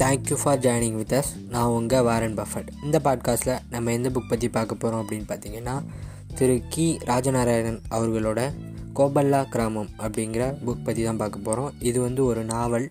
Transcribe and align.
Thank you 0.00 0.36
for 0.42 0.58
joining 0.58 0.94
with 0.94 1.12
us 1.12 1.48
நான் 1.48 1.66
உங்கள் 1.66 2.02
Warren 2.02 2.34
Buffett 2.34 2.68
இந்த 2.84 3.00
பாட்காஸ்ட்டில் 3.04 3.58
நம்ம 3.70 3.92
எந்த 3.92 4.08
புக் 4.08 4.28
பற்றி 4.28 4.48
பார்க்க 4.48 4.74
போகிறோம் 4.74 5.06
அப்படின்னு 5.08 5.30
பார்த்தீங்கன்னா 5.30 5.82
திரு 6.34 6.62
கி. 6.68 6.98
ராஜநாராயணன் 7.04 7.80
அவர்களோட 7.90 8.52
கோபல்லா 8.96 9.48
கிராமம் 9.48 9.88
அப்படிங்கிற 9.98 10.54
புக் 10.66 10.84
பற்றி 10.84 11.02
தான் 11.02 11.16
பார்க்க 11.16 11.38
போகிறோம் 11.38 11.72
இது 11.78 12.00
வந்து 12.00 12.24
ஒரு 12.24 12.44
நாவல். 12.44 12.88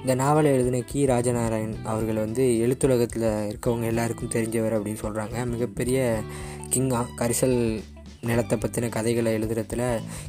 இந்த 0.00 0.14
நாவலை 0.14 0.50
எழுதின 0.50 0.80
கி. 0.80 1.06
ராஜநாராயண் 1.06 1.74
அவர்கள் 1.84 2.14
வந்து 2.14 2.42
எழுத்துலகத்தில் 2.42 3.52
இருக்கவங்க 3.52 3.84
எல்லாருக்கும் 3.84 4.30
தெரிஞ்சவர் 4.30 4.76
அப்படின்னு 4.76 4.96
சொல்கிறாங்க 5.02 5.46
மிகப்பெரிய 5.46 6.22
கிங்கா 6.70 7.04
கரிசல் 7.18 7.82
நிலத்தை 8.28 8.56
பற்றின 8.58 8.88
கதைகளை 8.88 9.30
எழுதுறதுல 9.36 9.84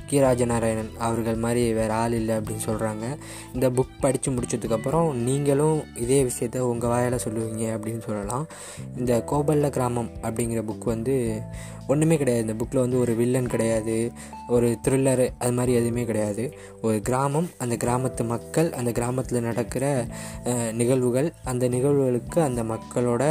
கீராஜநாராயணன் 0.09 0.89
அவர்கள் 1.07 1.41
மாதிரி 1.43 1.63
வேறு 1.73 1.93
ஆள் 1.93 2.15
இல்லை 2.19 2.35
அப்படின்னு 2.37 2.63
சொல்கிறாங்க 2.65 3.05
இந்த 3.53 3.67
புக் 3.69 3.99
படித்து 4.03 4.29
முடிச்சதுக்கப்புறம் 4.31 5.09
நீங்களும் 5.27 5.81
இதே 5.95 6.19
விஷயத்த 6.29 6.63
உங்கள் 6.69 6.91
வாயால் 6.93 7.23
சொல்லுவீங்க 7.25 7.65
அப்படின்னு 7.75 8.01
சொல்லலாம். 8.07 8.45
இந்த 8.97 9.23
கோபல்ல 9.31 9.69
கிராமம் 9.69 10.09
அப்படிங்கிற 10.21 10.63
புக் 10.69 10.89
வந்து 10.93 11.15
ஒன்றுமே 11.87 12.17
கிடையாது. 12.17 12.45
இந்த 12.47 12.55
புக்கில் 12.59 12.83
வந்து 12.85 12.99
ஒரு 12.99 13.13
வில்லன் 13.15 13.51
கிடையாது. 13.53 13.97
ஒரு 14.47 14.67
த்ரில்லர் 14.87 15.23
அது 15.39 15.53
மாதிரி 15.57 15.73
எதுவுமே 15.79 16.05
கிடையாது. 16.05 16.45
ஒரு 16.81 16.97
கிராமம் 17.01 17.49
அந்த 17.57 17.77
கிராமத்து 17.83 18.25
மக்கள் 18.33 18.71
அந்த 18.79 18.91
கிராமத்தில் 18.91 19.47
நடக்கிற 19.49 19.85
நிகழ்வுகள் 20.81 21.29
அந்த 21.43 21.69
நிகழ்வுகளுக்கு 21.69 22.39
அந்த 22.49 22.63
மக்களோட 22.63 23.23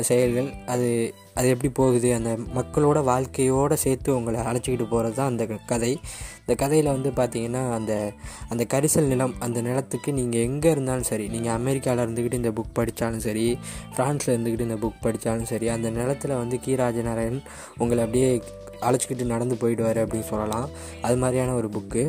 செயல்கள் 0.00 0.52
அது 0.66 1.14
அது 1.34 1.48
எப்படி 1.48 1.72
போகுது? 1.72 2.14
அந்த 2.14 2.38
மக்களோட 2.54 3.04
வாழ்க்கையோடு 3.04 3.76
சேர்த்து 3.76 4.16
உங்களை 4.16 4.40
அழைச்சிக்கிட்டு 4.40 4.88
போகிறது 4.88 5.14
தான் 5.14 5.26
அந்த 5.26 5.46
கதை. 5.66 6.00
இந்த 6.40 6.54
கதையில் 6.54 6.90
வந்து 6.90 7.10
பார்த்தீங்கன்னா 7.10 7.72
அந்த 7.72 8.12
அந்த 8.48 8.66
கரிசல் 8.74 9.06
நிலம் 9.06 9.34
அந்த 9.38 9.60
நிலத்துக்கு 9.60 10.12
நீங்கள் 10.12 10.40
எங்கே 10.40 10.70
இருந்தாலும் 10.70 11.02
சரி 11.02 11.28
நீங்கள் 11.28 11.52
அமெரிக்காவில் 11.52 12.04
இருந்துக்கிட்டு 12.06 12.34
இந்த 12.34 12.50
புக் 12.50 12.74
படித்தாலும் 12.74 13.20
சரி 13.20 13.58
ஃப்ரான்ஸில் 13.96 14.34
இருந்துக்கிட்டு 14.34 14.60
இந்த 14.60 14.74
புக் 14.74 15.02
படித்தாலும் 15.02 15.44
சரி 15.44 15.68
அந்த 15.68 15.90
நிலத்தில் 15.90 16.34
வந்து 16.34 16.60
கீராஜ 16.66 16.80
ராஜநாராயணன் 16.82 17.44
உங்களை 17.78 18.04
அப்படியே 18.04 18.42
அழைச்சிக்கிட்டு 18.86 19.32
நடந்து 19.34 19.56
போயிடுவார் 19.62 20.00
அப்படின்னு 20.04 20.30
சொல்லலாம். 20.34 20.68
அது 21.02 21.16
மாதிரியான 21.16 21.54
ஒரு 21.54 21.70
புக்கு 21.76 22.04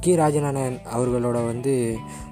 கி. 0.00 0.12
ராஜநாதன் 0.16 0.78
அவர்களோட 0.96 1.38
வந்து 1.46 1.72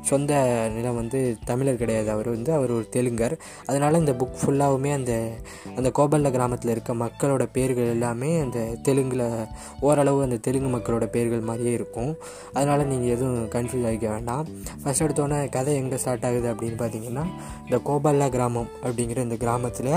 சொந்த 0.09 0.33
நிலம் 0.75 0.99
வந்து 1.01 1.19
தமிழர் 1.45 1.79
கிடையாது. 1.83 2.09
அவர் 2.15 2.29
வந்து 2.29 2.51
அவர் 2.53 2.71
ஒரு 2.71 2.87
தெலுங்கர். 2.97 3.35
அதனால் 3.67 3.99
இந்த 3.99 4.13
புக் 4.21 4.37
ஃபுல்லாகவுமே 4.41 4.91
அந்த 4.93 5.13
அந்த 5.77 5.89
கோபல்ல 5.99 6.31
கிராமத்தில் 6.31 6.73
இருக்க 6.75 6.95
மக்களோட 6.95 7.45
பேர்கள் 7.53 7.93
எல்லாமே 7.95 8.31
அந்த 8.39 8.61
தெலுங்கில் 8.89 9.25
ஓரளவு 9.81 10.21
அந்த 10.23 10.37
தெலுங்கு 10.37 10.71
மக்களோட 10.77 11.07
பேர்கள் 11.17 11.49
மாதிரியே 11.51 11.75
இருக்கும். 11.81 12.13
அதனால் 12.53 12.87
நீங்கள் 12.87 13.15
எதுவும் 13.17 13.49
கன்ஃபியூஸ் 13.57 13.87
ஆகிக்க 13.91 14.09
வேண்டாம். 14.09 14.45
ஃபஸ்ட் 14.83 15.05
எடுத்தோன்னே 15.07 15.41
கதை 15.57 15.75
எங்கே 15.83 15.97
ஸ்டார்ட் 15.97 16.27
ஆகுது 16.31 16.49
அப்படின்னு 16.53 16.79
பார்த்தீங்கன்னா 16.83 17.25
இந்த 17.65 17.79
கோபல்லா 17.89 18.29
கிராமம் 18.37 18.71
அப்படிங்கிற 18.85 19.21
இந்த 19.29 19.39
கிராமத்தில் 19.45 19.93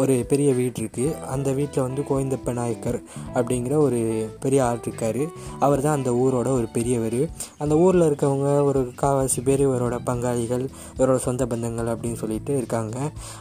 ஒரு 0.00 0.14
பெரிய 0.30 0.48
வீடு 0.52 0.78
இருக்குது 0.82 1.14
அந்த 1.34 1.48
வீட்டில் 1.58 1.86
வந்து 1.86 2.02
கோவிந்தப்ப 2.08 2.52
நாயக்கர் 2.52 2.98
அப்படிங்கிற 3.34 3.74
ஒரு 3.76 4.30
பெரிய 4.40 4.64
ஆள் 4.64 4.80
இருக்கார். 4.82 5.22
அவர் 5.58 5.80
தான் 5.80 5.96
அந்த 5.96 6.10
ஊரோட 6.10 6.48
ஒரு 6.48 6.68
பெரியவர். 6.72 7.28
அந்த 7.58 7.76
ஊரில் 7.76 8.06
இருக்கவங்க 8.10 8.62
ஒரு 8.62 8.92
காவாசி 9.02 9.42
பேர் 9.44 9.68
இவரோட 9.68 9.98
பங்காளிகள் 10.06 10.68
இவரோட 10.98 11.16
சொந்த 11.16 11.46
பந்தங்கள் 11.46 11.90
அப்படின்னு 11.92 12.14
சொல்லிட்டு 12.14 12.56
இருக்காங்க. 12.56 12.96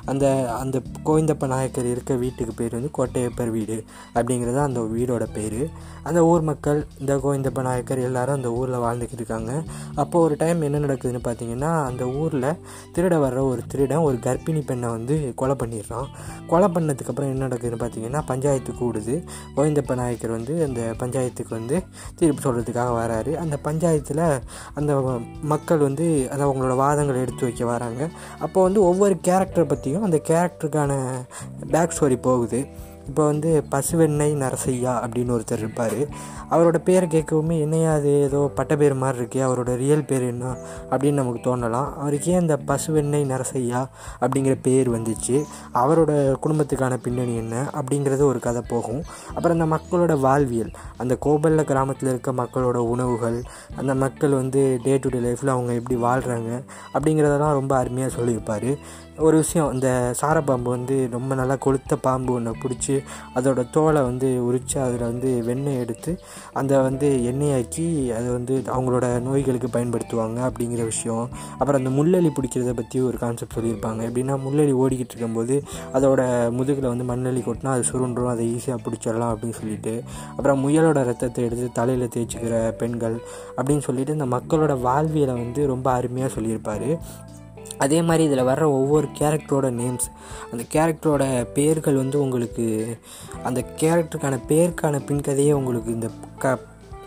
அந்த 0.05 0.25
அந்த 0.59 0.81
கோவிந்தப்ப 1.05 1.47
நாயக்கர் 1.47 1.85
இருக்க 1.85 2.16
வீட்டுக்கு 2.16 2.53
பேர் 2.53 2.71
வந்து 2.71 2.91
கோட்டையப்பர் 2.97 3.52
வீடு 3.52 3.83
அப்படிங்கிறது 4.16 4.55
அந்த 4.55 4.79
வீடோட 4.79 5.25
பேர். 5.33 5.69
அந்த 6.03 6.25
ஊர் 6.25 6.41
மக்கள் 6.41 6.88
இந்த 6.99 7.16
கோவிந்தப்ப 7.16 7.61
நாயக்கர் 7.61 7.99
எல்லாரும் 7.99 8.35
அந்த 8.35 8.51
ஊரில் 8.51 8.75
வாழ்ந்துக்கிட்டு 8.75 9.22
இருக்காங்க. 9.22 9.63
அப்போ 9.95 10.19
ஒரு 10.19 10.35
டைம் 10.38 10.61
என்ன 10.61 10.79
நடக்குதுன்னு 10.79 11.22
பார்த்தீங்கன்னா 11.27 11.85
அந்த 11.85 12.05
ஊரில் 12.05 12.49
திருட 12.95 13.16
வர்ற 13.23 13.39
ஒரு 13.49 13.61
திருடன் 13.67 13.97
ஒரு 13.97 14.17
கர்ப்பிணி 14.17 14.66
பெண்ணை 14.66 14.89
வந்து 14.89 15.33
கொலை 15.35 15.55
பண்ணிடுறான். 15.59 16.07
கொலை 16.47 16.67
பண்ணதுக்கப்புறம் 16.67 17.31
என்ன 17.33 17.47
நடக்குதுன்னு 17.47 17.81
பார்த்தீங்கன்னா 17.83 18.22
பஞ்சாயத்து 18.25 18.73
கூடுது. 18.73 19.16
கோவிந்தப்ப 19.77 19.95
நாயக்கர் 19.95 20.29
வந்து 20.29 20.63
அந்த 20.63 20.81
பஞ்சாயத்துக்கு 20.99 21.49
வந்து 21.49 21.83
தீர்ப்பு 22.15 22.41
சொல்கிறதுக்காக 22.41 22.91
வராரு. 23.01 23.33
அந்த 23.35 23.57
பஞ்சாயத்தில் 23.63 24.41
அந்த 24.73 25.19
மக்கள் 25.41 25.77
வந்து 25.77 26.27
அந்த 26.31 26.45
அவங்களோட 26.45 26.75
வாதங்களை 26.83 27.21
எடுத்து 27.21 27.45
வைக்க 27.45 27.65
வராங்க. 27.65 28.09
அப்போ 28.39 28.61
வந்து 28.61 28.83
ஒவ்வொரு 28.83 29.17
கேரக்டரை 29.27 29.67
பற்றியும் 29.67 30.03
அந்த 30.03 30.21
கேரக்டருக்கான 30.27 30.93
பேக் 31.69 31.95
ஸ்டோரி 31.99 32.21
போகுது. 32.21 32.65
இப்போ 33.07 33.25
வந்து 33.25 33.63
பசுவெண்ணெய் 33.69 34.35
நரசையா 34.35 34.91
அப்படின்னு 35.06 35.40
ஒருத்தர் 35.40 35.57
இருப்பார். 35.57 35.95
அவரோட 36.51 36.78
பேர் 36.78 37.07
கேட்கவுமே 37.07 37.59
என்னையா 37.59 37.94
அது 37.94 38.22
ஏதோ 38.22 38.51
பட்ட 38.56 38.75
பேர் 38.75 38.94
மாதிரி 38.94 39.23
இருக்கே 39.23 39.45
அவரோட 39.45 39.75
ரியல் 39.75 40.06
பேர் 40.06 40.22
என்ன? 40.22 40.56
அப்படின்னு 40.90 41.12
நமக்கு 41.12 41.57
தோணலாம். 41.57 41.94
அவருக்கு 41.94 42.31
ஏன் 42.31 42.41
இந்த 42.41 42.57
பசுவெண்ணெய் 42.57 43.25
நரசையா 43.25 43.88
அப்படிங்கிற 44.22 44.57
பேர் 44.62 44.90
வந்துச்சு. 44.90 45.44
அவரோட 45.73 46.35
குடும்பத்துக்கான 46.47 46.97
பின்னணி 46.97 47.35
என்ன? 47.35 47.72
அப்படிங்கிறது 47.73 48.22
ஒரு 48.22 48.40
கதை 48.40 48.62
போகும். 48.68 49.03
அப்புறம் 49.35 49.59
அந்த 49.59 49.79
மக்களோட 49.79 50.19
வாழ்வியல் 50.19 50.72
அந்த 50.97 51.18
கோபல்ல 51.25 51.63
கிராமத்தில் 51.63 52.09
இருக்க 52.09 52.31
மக்களோட 52.31 52.75
உணவுகள் 52.75 53.44
அந்த 53.78 53.95
மக்கள் 53.95 54.29
வந்து 54.29 54.79
டே 54.84 54.97
டு 54.97 55.09
டே 55.09 55.18
லைஃப்பில் 55.18 55.47
அவங்க 55.47 55.74
எப்படி 55.74 56.01
வாழ்கிறாங்க 56.01 56.63
அப்படிங்கிறதெல்லாம் 56.94 57.51
ரொம்ப 57.51 57.78
அருமையாக 57.78 58.16
சொல்லியிருப்பார். 58.16 59.06
ஒரு 59.25 59.35
விஷயம் 59.38 59.72
இந்த 59.73 59.89
பாம்பு 60.45 60.69
வந்து 60.69 60.95
ரொம்ப 61.11 61.35
நல்லா 61.35 61.55
கொளுத்த 61.66 61.95
பாம்பு 62.01 62.31
ஒன்று 62.33 62.51
பிடிச்சி 62.63 62.95
அதோட 63.35 63.61
தோலை 63.69 64.01
வந்து 64.01 64.28
உரித்து 64.45 64.78
அதில் 64.81 65.05
வந்து 65.07 65.29
வெண்ணெய் 65.47 65.79
எடுத்து 65.83 66.11
அந்த 66.53 66.81
வந்து 66.81 67.07
எண்ணெயாக்கி 67.31 67.85
அதை 68.17 68.27
வந்து 68.27 68.56
அவங்களோட 68.75 69.07
நோய்களுக்கு 69.22 69.69
பயன்படுத்துவாங்க 69.77 70.39
அப்படிங்கிற 70.50 70.83
விஷயம். 70.83 71.25
அப்புறம் 71.57 71.79
அந்த 71.81 71.91
முள்ளலி 71.97 72.31
பிடிக்கிறத 72.38 72.73
பற்றி 72.73 73.00
ஒரு 73.01 73.17
கான்செப்ட் 73.17 73.57
சொல்லியிருப்பாங்க. 73.59 74.01
எப்படின்னா 74.09 74.35
முள்ளலி 74.45 74.75
ஓடிக்கிட்டு 74.83 75.16
இருக்கும்போது 75.16 75.57
அதோட 75.94 76.22
முதுகில் 76.51 76.91
வந்து 76.94 77.07
மண்ணலி 77.13 77.44
கொட்டினா 77.47 77.73
அது 77.77 77.83
சுருண்டும் 77.91 78.31
அதை 78.33 78.45
ஈஸியாக 78.56 78.79
பிடிச்சிடலாம் 78.88 79.33
அப்படின்னு 79.33 79.59
சொல்லிட்டு. 79.61 79.95
அப்புறம் 80.29 80.61
முயலோட 80.67 81.03
ரத்தத்தை 81.09 81.44
எடுத்து 81.44 81.69
தலையில் 81.72 82.13
தேய்ச்சிக்கிற 82.17 82.72
பெண்கள் 82.83 83.17
அப்படின்னு 83.57 83.85
சொல்லிட்டு 83.88 84.17
இந்த 84.19 84.29
மக்களோட 84.38 84.75
வாழ்வியலை 84.81 85.35
வந்து 85.44 85.63
ரொம்ப 85.73 85.91
அருமையாக 85.91 86.33
சொல்லியிருப்பார். 86.33 86.89
அதே 87.77 88.01
மாதிரி 88.01 88.23
இதில் 88.23 88.47
வர்ற 88.47 88.65
ஒவ்வொரு 88.77 89.07
கேரக்டரோட 89.19 89.67
நேம்ஸ் 89.73 90.07
அந்த 90.51 90.63
கேரக்டரோட 90.73 91.23
பேர்கள் 91.53 91.95
வந்து 91.95 92.17
உங்களுக்கு 92.21 92.65
அந்த 93.43 93.61
கேரக்டருக்கான 93.79 94.39
பேருக்கான 94.49 95.01
பின்கதையே 95.07 95.51
உங்களுக்கு 95.51 95.91
இந்த 95.91 96.09
க 96.38 96.57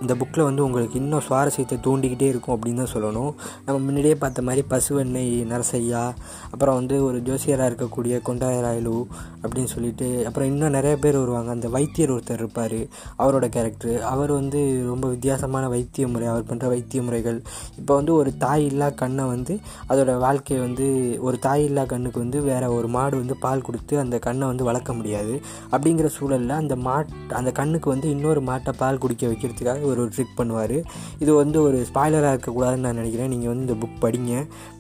இந்த 0.03 0.13
புக்கில் 0.21 0.47
வந்து 0.49 0.63
உங்களுக்கு 0.67 0.97
இன்னும் 1.01 1.25
சுவாரஸ்யத்தை 1.29 1.77
தூண்டிக்கிட்டே 1.87 2.29
இருக்கும் 2.33 2.55
அப்படின்னு 2.55 2.83
தான் 2.83 2.93
சொல்லணும். 2.95 3.33
நம்ம 3.65 3.77
முன்னாடியே 3.87 4.15
பார்த்த 4.23 4.45
மாதிரி 4.49 4.63
பசுவெண்ணெய் 4.73 5.33
நரசையா 5.51 6.05
அப்புறம் 6.53 6.77
வந்து 6.79 6.97
ஒரு 7.09 7.19
ஜோசியராக 7.29 7.71
இருக்கக்கூடிய 7.71 8.15
கொண்டாயராயலு 8.29 8.97
அப்படின்னு 9.43 9.71
சொல்லிட்டு 9.75 10.09
அப்புறம் 10.29 10.49
இன்னும் 10.53 10.75
நிறைய 10.79 10.95
பேர் 11.05 11.19
வருவாங்க. 11.23 11.51
அந்த 11.57 11.69
வைத்தியர் 11.77 12.15
ஒருத்தர் 12.15 12.41
இருப்பார் 12.43 12.79
அவரோட 13.23 13.49
கேரக்டர் 13.57 13.99
அவர் 14.13 14.33
வந்து 14.39 14.61
ரொம்ப 14.93 15.09
வித்தியாசமான 15.09 15.69
வைத்திய 15.75 16.07
முறை 16.15 16.29
அவர் 16.33 16.49
பண்ணுற 16.51 16.69
வைத்திய 16.75 17.03
முறைகள். 17.03 17.39
இப்போ 17.81 17.93
வந்து 18.01 18.15
ஒரு 18.15 18.33
தாய் 18.45 18.65
இல்லா 18.71 18.89
கண்ணை 19.03 19.27
வந்து 19.35 19.57
அதோட 19.89 20.19
வாழ்க்கையை 20.27 20.61
வந்து 20.67 20.89
ஒரு 21.29 21.39
தாய் 21.49 21.65
இல்லா 21.65 21.85
கண்ணுக்கு 21.85 22.19
வந்து 22.25 22.41
வேறு 22.43 22.73
ஒரு 22.79 22.89
மாடு 22.97 23.17
வந்து 23.23 23.37
பால் 23.45 23.67
கொடுத்து 23.69 23.95
அந்த 24.05 24.19
கண்ணை 24.29 24.47
வந்து 24.47 24.65
வளர்க்க 24.71 24.99
முடியாது. 25.01 25.37
அப்படிங்கிற 25.73 26.11
சூழலில் 26.17 26.57
அந்த 26.63 26.77
மாட் 26.89 27.15
அந்த 27.41 27.53
கண்ணுக்கு 27.61 27.89
வந்து 27.91 28.09
இன்னொரு 28.17 28.43
மாட்டை 28.51 28.75
பால் 28.83 29.03
குடிக்க 29.05 29.27
வைக்கிறதுக்காக 29.33 29.89
ஒரு 29.95 30.05
ட்ரிக் 30.17 30.39
பண்ணுவார். 30.41 30.77
இது 31.19 31.33
வந்து 31.43 31.59
ஒரு 31.63 31.79
ஸ்பாய்லராக 31.89 32.35
இருக்கக்கூடாதுன்னு 32.35 32.87
நான் 32.87 33.01
நினைக்கிறேன். 33.01 33.33
நீங்கள் 33.35 33.53
வந்து 33.53 33.67
இந்த 33.67 33.77
புக் 33.83 34.03
படிங்க. 34.05 34.35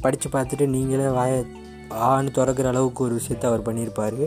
படித்து 0.05 0.29
பார்த்துட்டு 0.37 0.67
நீங்களே 0.77 1.09
வாய 1.19 1.43
ஆன்னு 2.09 2.31
திறக்கிற 2.35 2.69
அளவுக்கு 2.73 3.01
ஒரு 3.05 3.15
விஷயத்த 3.19 3.45
அவர் 3.51 3.67
பண்ணியிருப்பார். 3.69 4.19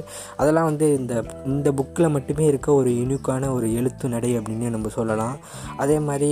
அதெல்லாம் 0.41 0.69
வந்து 0.69 0.87
இந்த 0.99 1.13
இந்த 1.45 1.71
புக்கில் 1.77 2.13
மட்டுமே 2.15 2.45
இருக்க 2.45 2.69
ஒரு 2.73 2.89
யூனிக்கான 2.99 3.51
ஒரு 3.57 3.67
எழுத்து 3.79 4.09
நடை 4.15 4.31
அப்படின்னு 4.39 4.73
நம்ம 4.75 4.89
சொல்லலாம். 4.97 5.37
அதே 5.83 5.97
மாதிரி 6.09 6.31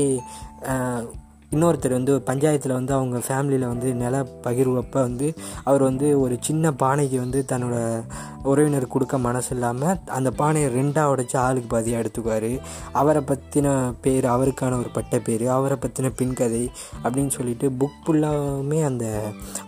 இன்னொருத்தர் 1.52 1.92
வந்து 1.92 2.18
பஞ்சாயத்தில் 2.18 2.72
வந்து 2.72 2.94
அவங்க 2.94 3.18
ஃபேமிலியில் 3.18 3.70
வந்து 3.74 3.94
நில 3.94 4.26
பகிர்வப்ப 4.44 4.92
வந்து 4.92 5.34
அவர் 5.64 5.82
வந்து 5.82 6.20
ஒரு 6.20 6.38
சின்ன 6.42 6.72
பானைக்கு 6.72 7.18
வந்து 7.18 7.46
தன்னோட 7.48 8.04
உறவினர் 8.44 8.88
கொடுக்க 8.88 9.18
மனசு 9.18 9.56
இல்லாமல் 9.56 9.98
அந்த 10.06 10.32
பானையை 10.32 10.70
ரெண்டாக 10.76 11.12
உடைச்சி 11.14 11.38
ஆளுக்கு 11.38 11.80
பாதியாக 11.80 12.04
எடுத்துக்குவார். 12.04 12.60
அவரை 12.92 13.22
பற்றின 13.22 13.94
பேர் 14.02 14.26
அவருக்கான 14.26 14.78
ஒரு 14.80 14.90
பட்ட 14.94 15.20
பேர் 15.20 15.48
அவரை 15.48 15.78
பற்றின 15.82 16.12
பின்கதை 16.16 16.72
அப்படின்னு 17.04 17.28
சொல்லிட்டு 17.28 17.72
புக் 17.80 18.00
ஃபுல்லாகவுமே 18.06 18.86
அந்த 18.86 19.06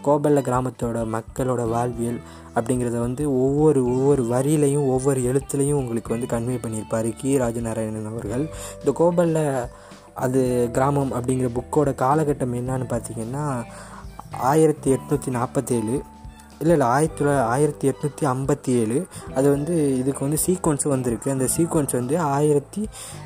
கோபல்ல 0.03 0.43
கிராமத்தோட 0.49 1.17
மக்களோட 1.17 1.69
வாழ்வியல் 1.69 2.19
அப்படிங்கிறத 2.55 2.99
வந்து 2.99 3.23
ஒவ்வொரு 3.41 3.85
ஒவ்வொரு 3.85 4.23
வரியிலையும் 4.23 4.87
ஒவ்வொரு 4.87 5.21
எழுத்துலையும் 5.21 5.79
உங்களுக்கு 5.81 6.09
வந்து 6.09 6.31
கன்வே 6.35 6.55
பண்ணியிருப்பார் 6.55 7.15
கி. 7.15 7.37
ராஜநாராயணன் 7.37 8.07
அவர்கள். 8.07 8.49
இந்த 8.79 8.91
கோபல்ல 8.99 9.39
அது 10.13 10.69
கிராமம் 10.73 11.11
அப்படிங்கிற 11.11 11.49
புக்கோட 11.57 11.91
காலகட்டம் 11.95 12.53
என்னன்னு 12.53 12.87
பார்த்தீங்கன்னா 12.93 13.63
ஆயிரத்தி 14.31 14.91
எட்நூற்றி 14.91 15.27
நாற்பத்தேழு. 15.27 16.03
இல்லை 16.59 16.73
இல்லை 16.73 16.87
ஆயிரத்தி 16.87 17.23
தொள்ளாயிர 17.23 17.41
ஆயிரத்தி 17.53 17.89
எட்நூற்றி 17.89 18.25
ஐம்பத்தி 18.33 18.71
ஏழு 18.81 19.05
அது 19.35 19.49
வந்து 19.49 19.97
இதுக்கு 19.97 20.21
வந்து 20.25 20.39
சீக்வன்ஸ் 20.45 20.87
வந்திருக்கு. 20.87 21.31
அந்த 21.31 21.47
சீக்வன்ஸ் 21.55 21.91
வந்து 21.91 22.19
ஆயிரத்தி 22.19 22.81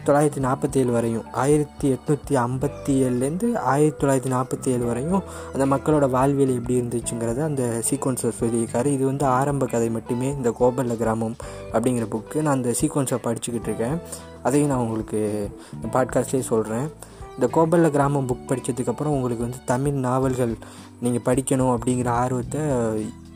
தொள்ளாயிரத்தி 0.05 0.41
நாற்பத்தி 0.47 0.77
ஏழு 0.77 0.91
வரையும். 0.91 1.25
ஆயிரத்தி 1.33 1.87
எட்நூற்றி 1.93 2.35
ஐம்பத்தி 2.45 2.93
ஏழுலேருந்து 3.05 3.55
ஆயிரத்தி 3.73 3.99
தொள்ளாயிரத்தி 4.01 4.31
நாற்பத்தி 4.35 4.67
ஏழு 4.67 4.85
வரையும் 4.85 5.23
அந்த 5.53 5.65
மக்களோட 5.75 6.09
வாழ்வியல் 6.09 6.55
எப்படி 6.55 6.81
இருந்துச்சுங்கிறத 6.81 7.43
அந்த 7.43 7.83
சீக்வன்ஸை 7.89 8.31
சொல்லியிருக்காரு. 8.39 8.85
இது 8.85 9.05
வந்து 9.05 9.25
ஆரம்ப 9.25 9.65
கதை 9.65 9.89
மட்டுமே 9.89 10.29
இந்த 10.29 10.49
கோபல்ல 10.59 10.97
கிராமம் 10.97 11.35
அப்படிங்கிற 11.71 12.07
புக்கு 12.15 12.41
நான் 12.41 12.53
அந்த 12.53 12.73
சீக்வன்ஸை 12.81 13.19
படிச்சுக்கிட்டு 13.27 13.69
இருக்கேன். 13.69 13.99
அதையும் 14.43 14.69
நான் 14.69 14.79
உங்களுக்கு 14.79 15.49
இந்த 15.73 15.87
பாட்காஸ்ட்லேயே 15.93 16.39
சொல்கிறேன் 16.39 16.89
இந்த 17.37 17.47
கோபல்ல 17.53 17.87
கிராமம் 17.89 18.27
புக் 18.27 18.47
படித்ததுக்கப்புறம் 18.47 19.15
உங்களுக்கு 19.15 19.43
வந்து 19.43 19.59
தமிழ் 19.65 19.97
நாவல்கள் 19.99 20.53
நீங்கள் 20.99 21.25
படிக்கணும் 21.25 21.73
அப்படிங்கிற 21.73 22.09
ஆர்வத்தை 22.15 22.61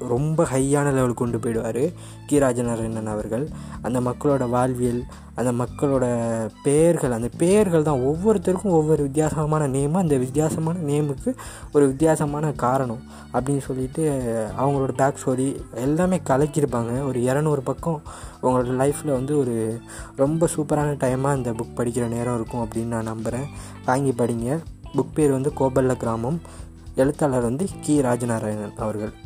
ரொம்ப 0.07 0.44
ஹையான 0.44 0.94
லெவல் 0.94 1.13
கொண்டு 1.13 1.38
போயிடுவார். 1.38 1.94
கீராஜநாராயணன் 2.27 3.06
அவர்கள். 3.06 3.50
அந்த 3.81 4.00
மக்களோட 4.00 4.50
வாழ்வியல் 4.50 5.03
அந்த 5.36 5.51
மக்களோட 5.51 6.06
பெயர்கள் 6.63 7.12
அந்த 7.12 7.30
பெயர்கள் 7.38 7.83
தான் 7.83 8.00
ஒவ்வொருத்தருக்கும் 8.00 8.75
ஒவ்வொரு 8.80 9.01
வித்தியாசமான 9.03 9.68
நேமு 9.68 9.92
அந்த 9.92 10.18
வித்தியாசமான 10.18 10.80
நேமுக்கு 10.80 11.36
ஒரு 11.71 11.88
வித்தியாசமான 11.88 12.51
காரணம் 12.51 13.00
அப்படின்னு 13.33 13.59
சொல்லிட்டு 13.59 14.03
அவங்களோட 14.59 14.92
பேக் 14.92 15.19
ஸ்டோரி 15.25 15.75
எல்லாமே 15.75 16.21
கலக்கியிருப்பாங்க. 16.30 17.07
ஒரு 17.07 17.19
இரநூறு 17.19 17.59
பக்கம் 17.63 18.01
உங்களோட 18.44 18.69
லைஃப்பில் 18.81 19.12
வந்து 19.12 19.38
ஒரு 19.38 19.80
ரொம்ப 20.15 20.47
சூப்பரான 20.56 20.95
டைமாக 20.95 21.36
இந்த 21.36 21.51
புக் 21.51 21.77
படிக்கிற 21.77 22.07
நேரம் 22.07 22.36
இருக்கும் 22.36 22.68
அப்படின்னு 22.68 22.86
நான் 22.86 23.04
நம்புகிறேன் 23.04 23.47
வாங்கி 23.86 24.12
படிங்க. 24.12 24.59
புக் 24.95 25.13
பேர் 25.13 25.31
வந்து 25.31 25.51
கோபல்ல 25.59 25.97
கிராமம். 25.97 26.42
எழுத்தாளர் 26.95 27.42
வந்து 27.42 27.68
கி. 27.81 28.01
ராஜநாராயணன் 28.01 28.77
அவர்கள். 28.77 29.20